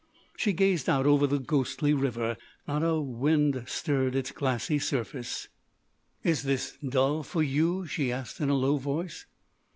She 0.35 0.51
gazed 0.51 0.89
out 0.89 1.05
over 1.05 1.27
the 1.27 1.37
ghostly 1.37 1.93
river. 1.93 2.35
Not 2.67 2.81
a 2.81 2.99
wing 2.99 3.67
stirred 3.67 4.15
its 4.15 4.31
glassy 4.31 4.79
surface. 4.79 5.47
"Is 6.23 6.41
this 6.41 6.75
dull 6.83 7.21
for 7.21 7.43
you?" 7.43 7.85
she 7.85 8.11
asked 8.11 8.39
in 8.41 8.49
a 8.49 8.55
low 8.55 8.77
voice. 8.77 9.27